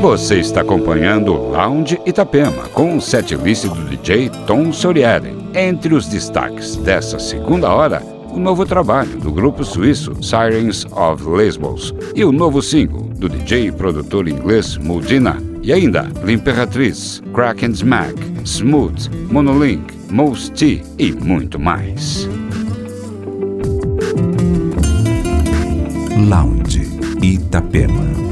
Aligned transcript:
Você 0.00 0.38
está 0.38 0.60
acompanhando 0.60 1.34
o 1.34 1.50
Lounge 1.50 2.00
Itapema 2.06 2.68
com 2.68 2.96
o 2.96 3.00
setlist 3.00 3.66
do 3.66 3.84
DJ 3.88 4.30
Tom 4.46 4.72
Sorieri. 4.72 5.36
Entre 5.52 5.92
os 5.92 6.06
destaques 6.06 6.76
dessa 6.76 7.18
segunda 7.18 7.68
hora, 7.72 8.00
o 8.30 8.38
novo 8.38 8.64
trabalho 8.64 9.18
do 9.18 9.32
grupo 9.32 9.64
suíço 9.64 10.14
Sirens 10.22 10.86
of 10.92 11.28
Lesbos 11.28 11.92
e 12.14 12.24
o 12.24 12.30
novo 12.30 12.62
single 12.62 13.08
do 13.16 13.28
DJ 13.28 13.66
e 13.66 13.72
produtor 13.72 14.28
inglês 14.28 14.76
Muldina. 14.76 15.36
E 15.64 15.72
ainda 15.72 16.08
L'Imperatriz, 16.22 17.20
Crack 17.34 17.66
and 17.66 17.72
Smack, 17.72 18.14
Smooth, 18.44 19.10
Monolink, 19.32 19.92
Most 20.12 20.52
T 20.52 20.80
e 20.96 21.10
muito 21.10 21.58
mais. 21.58 22.28
Lounge 26.28 26.86
Itapema. 27.20 28.27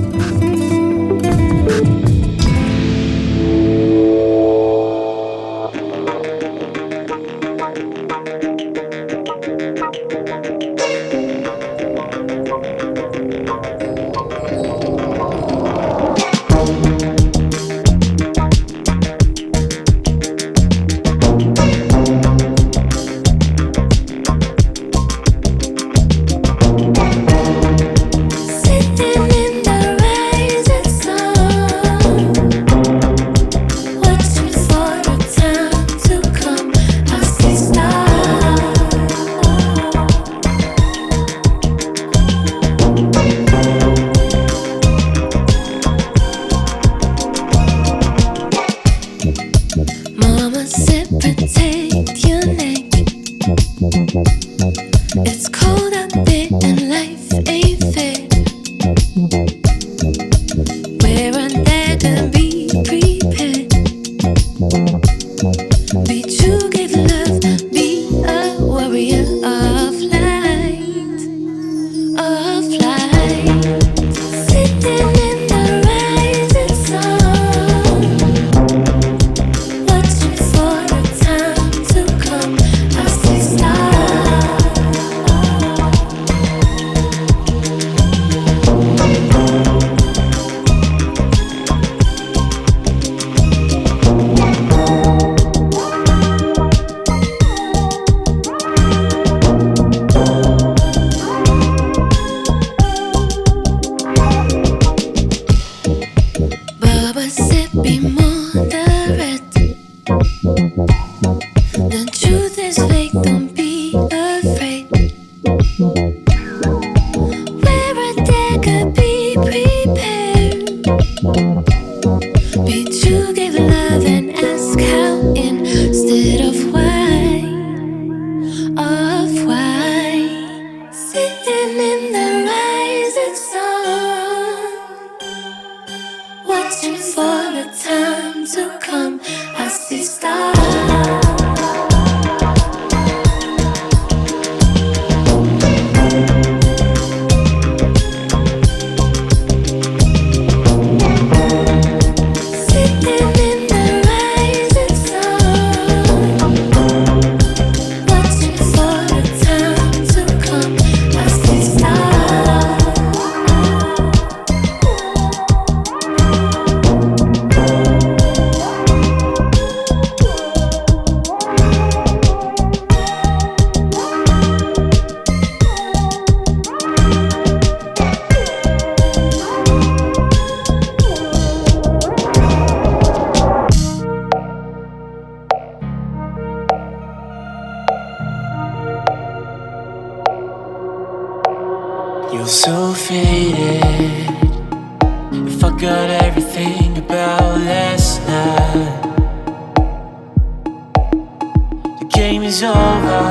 game 202.17 202.43
is 202.45 202.63
over. 202.63 203.23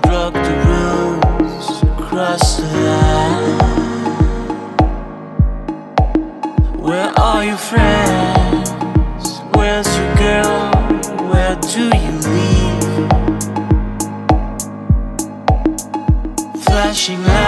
Broke 0.00 0.32
the 0.32 0.54
rules, 0.68 1.82
crossed 2.08 2.60
the 2.60 2.66
line. 2.88 3.58
Where 6.80 7.12
are 7.18 7.44
your 7.44 7.58
friends? 7.58 8.70
Where's 9.52 9.86
your 9.98 10.14
girl? 10.16 10.70
Where 11.30 11.56
do 11.74 11.84
you 12.04 12.14
live? 12.38 13.10
Flashing 16.64 17.22
lights. 17.22 17.47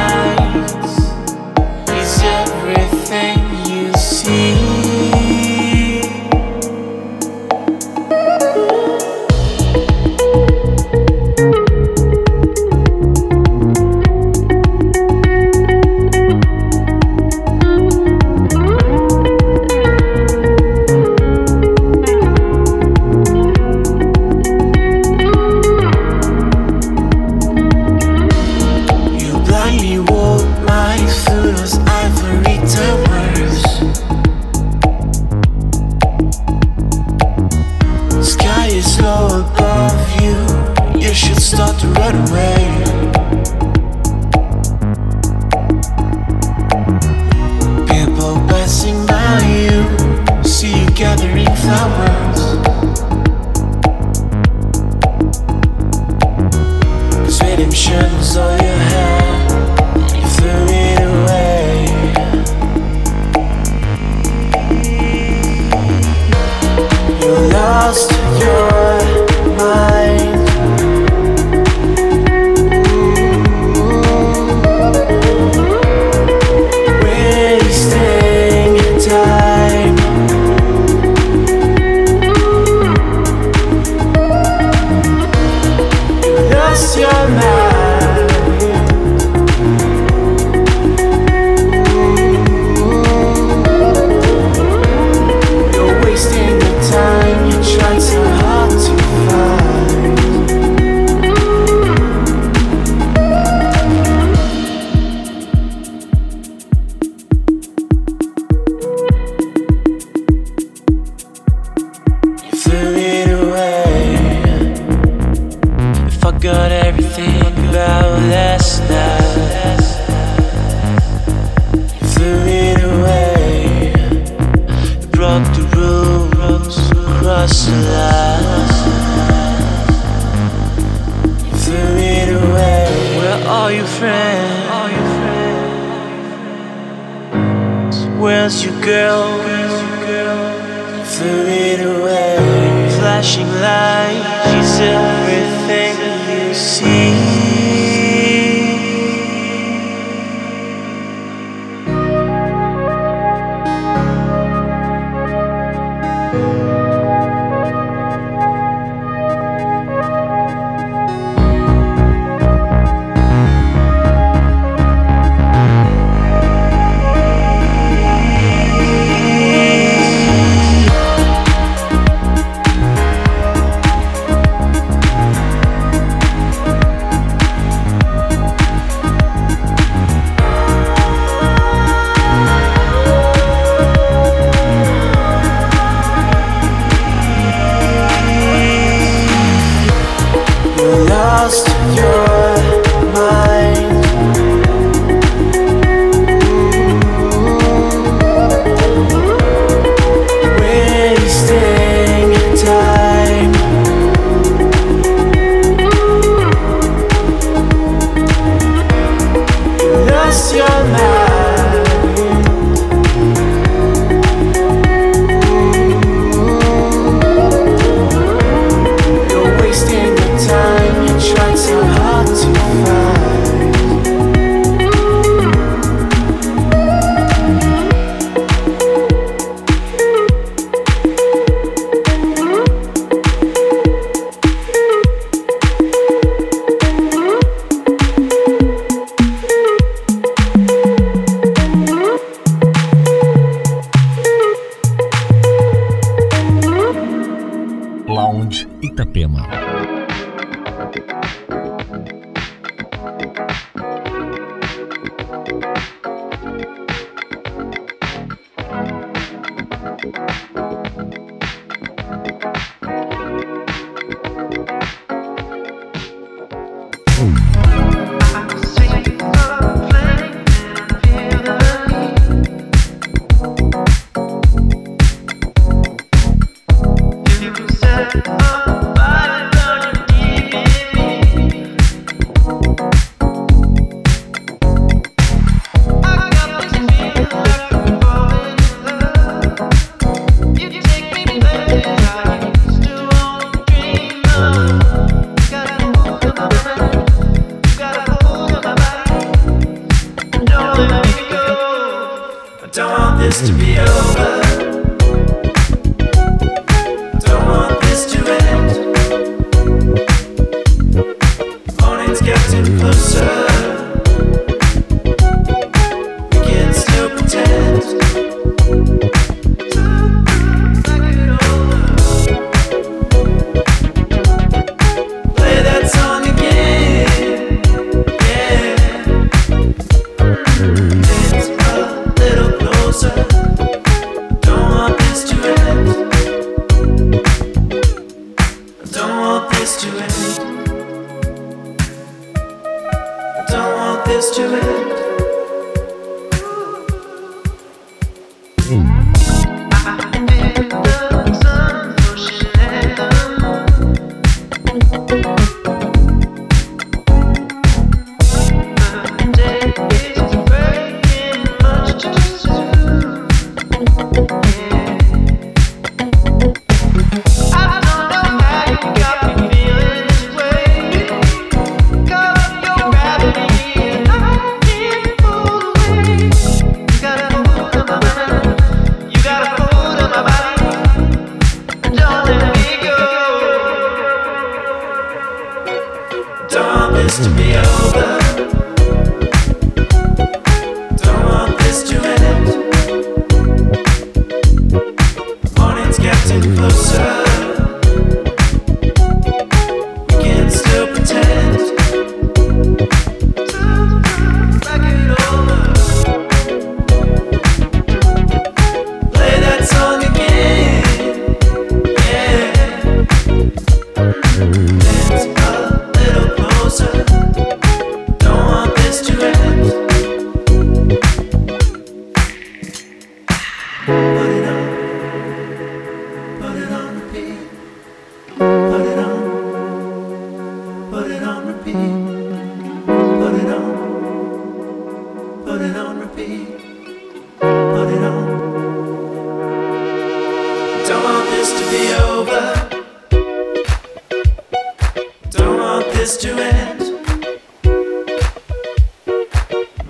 this 446.10 446.22
to 446.22 446.32
end. 446.34 446.80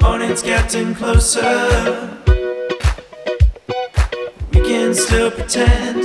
Morning's 0.02 0.42
getting 0.42 0.94
closer. 0.94 2.18
We 4.52 4.60
can 4.60 4.94
still 4.94 5.30
pretend. 5.30 5.99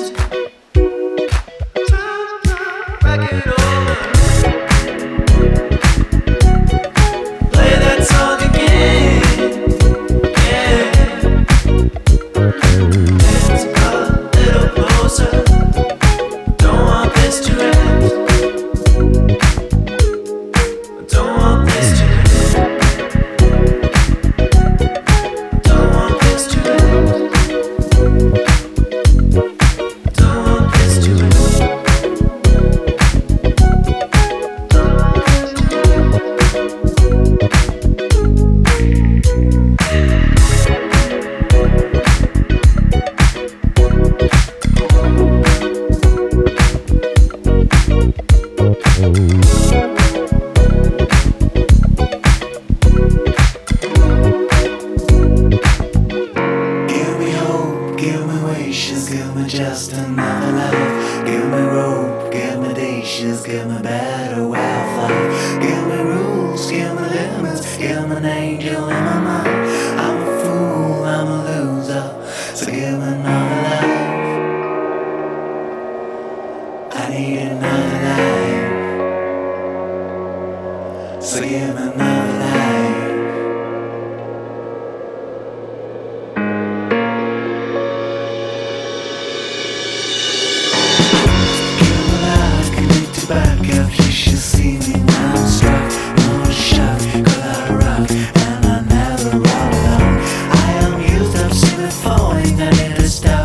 And 103.05 103.21
carefree. 103.21 103.44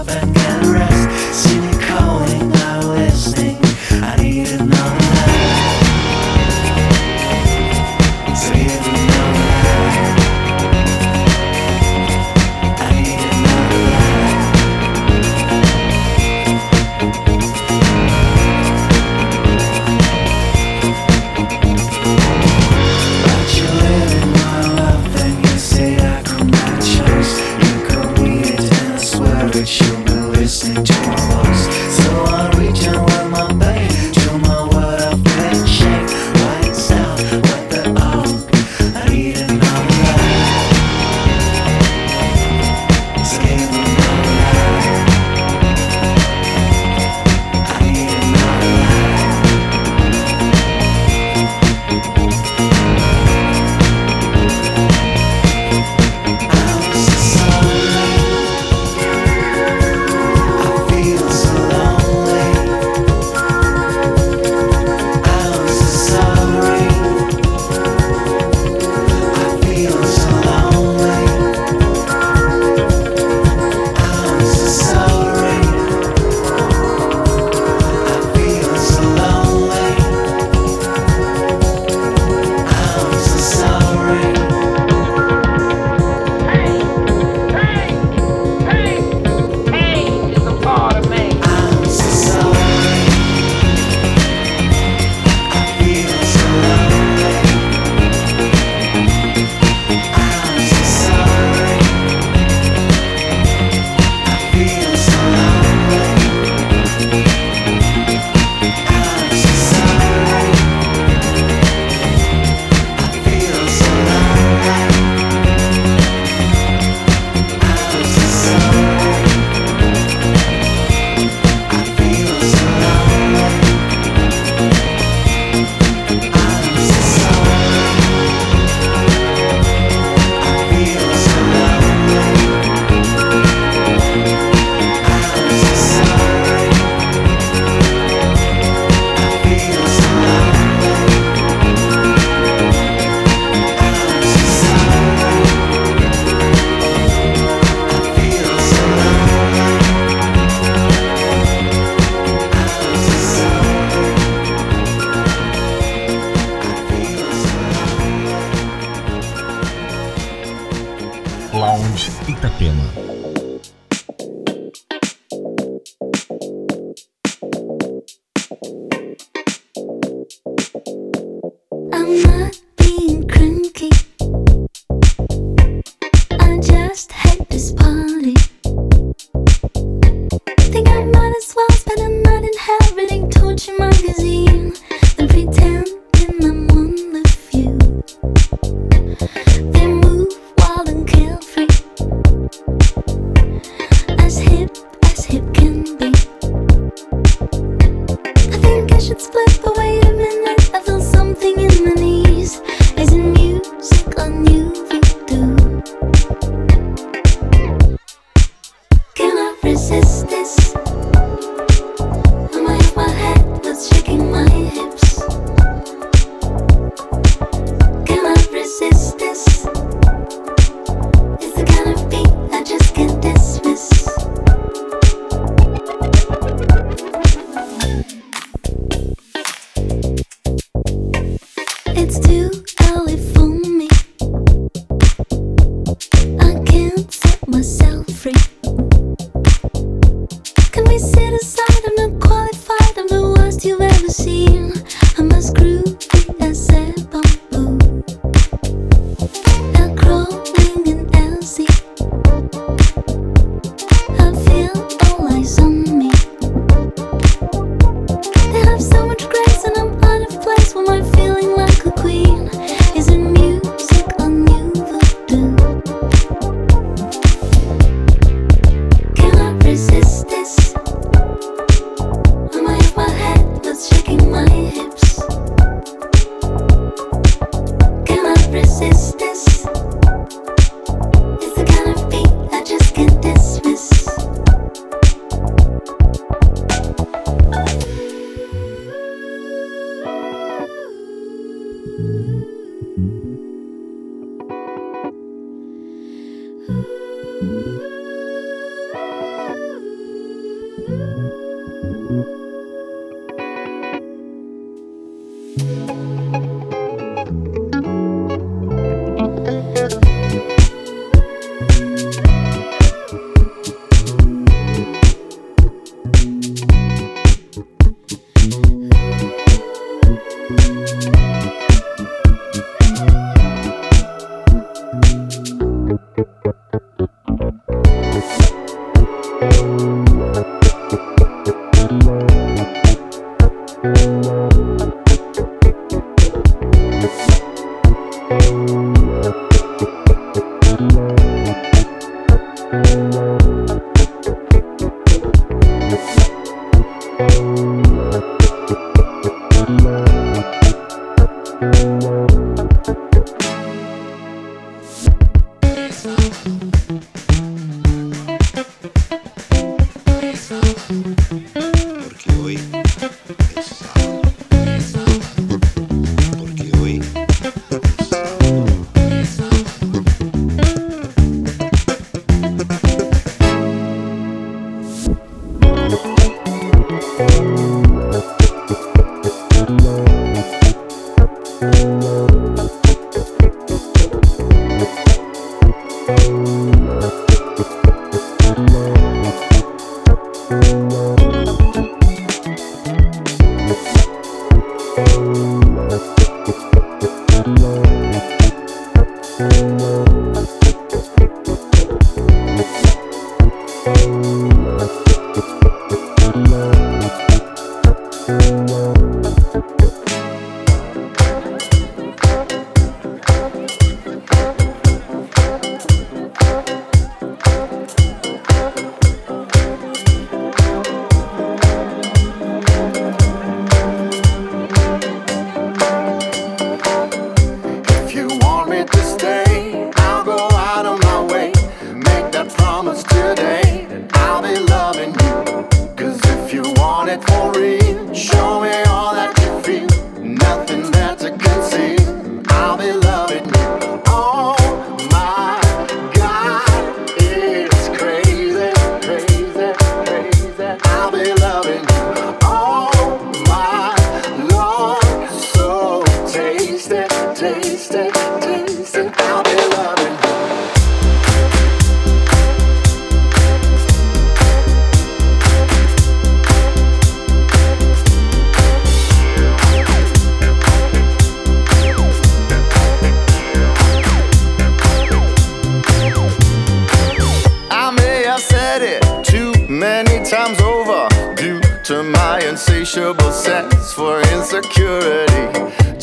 It's 232.03 232.19
too 232.19 232.51
early 232.89 233.19
for 233.19 233.40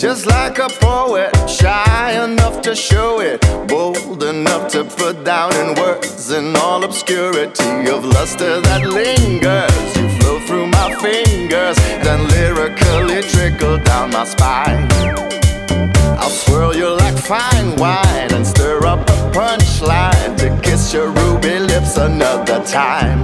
just 0.08 0.26
like 0.26 0.58
a 0.58 0.70
poet, 0.80 1.36
shy 1.50 2.24
enough 2.24 2.62
to 2.62 2.74
show 2.74 3.20
it, 3.20 3.42
bold 3.68 4.24
enough 4.24 4.72
to 4.72 4.86
put 4.86 5.26
down 5.26 5.54
in 5.58 5.76
words 5.76 6.32
in 6.32 6.56
all 6.56 6.86
obscurity 6.86 7.90
of 7.92 8.06
luster 8.06 8.62
that 8.62 8.84
lingers. 8.86 9.98
You 9.98 10.08
flow 10.18 10.40
through 10.48 10.68
my 10.68 10.96
fingers, 11.02 11.76
then 12.06 12.26
lyrically 12.30 13.22
trickle 13.34 13.80
down 13.80 14.12
my 14.12 14.24
spine. 14.24 14.88
I'll 16.18 16.30
swirl 16.30 16.74
you 16.74 16.90
like 16.96 17.18
fine 17.18 17.76
wine 17.76 18.32
and 18.32 18.48
stir 18.48 18.86
up 18.86 19.02
a 19.10 19.18
punchline 19.36 20.38
to 20.38 20.58
kiss 20.62 20.94
your 20.94 21.10
ruby 21.10 21.60
lips 21.60 21.98
another 21.98 22.64
time. 22.64 23.24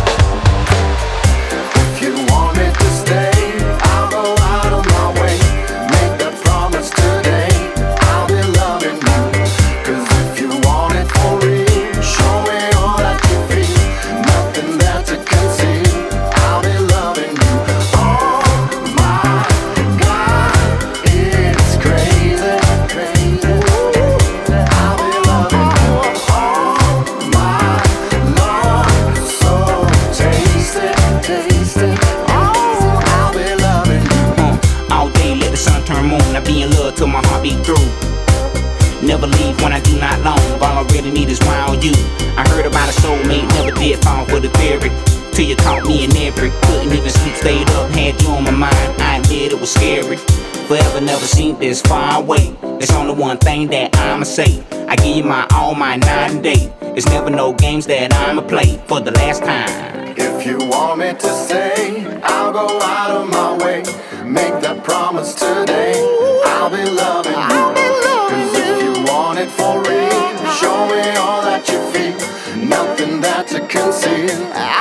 no 57.41 57.53
games 57.53 57.87
that 57.87 58.13
I'ma 58.13 58.43
play 58.43 58.77
for 58.85 58.99
the 58.99 59.09
last 59.21 59.41
time. 59.43 60.13
If 60.15 60.45
you 60.45 60.57
want 60.59 60.99
me 60.99 61.09
to 61.25 61.29
stay, 61.45 62.05
I'll 62.21 62.53
go 62.53 62.67
out 62.97 63.09
of 63.17 63.23
my 63.37 63.57
way. 63.63 63.79
Make 64.23 64.55
that 64.65 64.83
promise 64.83 65.33
today. 65.33 65.95
I'll 66.53 66.69
be 66.69 66.85
loving 67.01 67.31
you. 67.31 67.57
I'll 67.57 67.73
be 67.73 67.87
loving 68.05 68.31
Cause 68.31 68.53
you. 68.57 68.63
if 68.69 68.77
you 68.85 68.93
want 69.11 69.39
it 69.39 69.49
for 69.59 69.73
real, 69.89 70.21
show 70.61 70.79
me 70.93 71.03
all 71.17 71.41
that 71.49 71.63
you 71.71 71.79
feel. 71.91 72.19
Nothing 72.77 73.21
that 73.21 73.47
to 73.47 73.59
conceal. 73.75 74.80